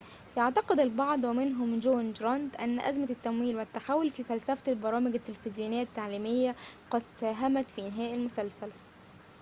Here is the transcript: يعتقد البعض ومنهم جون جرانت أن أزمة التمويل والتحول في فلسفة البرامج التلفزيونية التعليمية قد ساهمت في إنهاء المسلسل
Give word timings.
يعتقد 0.37 0.79
البعض 0.79 1.23
ومنهم 1.23 1.79
جون 1.79 2.13
جرانت 2.13 2.55
أن 2.55 2.79
أزمة 2.79 3.07
التمويل 3.09 3.55
والتحول 3.55 4.09
في 4.11 4.23
فلسفة 4.23 4.71
البرامج 4.71 5.15
التلفزيونية 5.15 5.81
التعليمية 5.81 6.55
قد 6.91 7.01
ساهمت 7.19 7.71
في 7.71 7.81
إنهاء 7.87 8.15
المسلسل 8.15 8.69